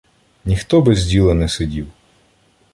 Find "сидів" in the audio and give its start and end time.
1.49-1.87